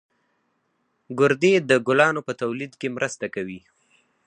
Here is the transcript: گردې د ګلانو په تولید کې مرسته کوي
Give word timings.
گردې 1.19 1.53
د 1.69 1.71
ګلانو 1.87 2.21
په 2.27 2.33
تولید 2.41 2.71
کې 2.79 2.87
مرسته 2.97 3.25
کوي 3.35 3.59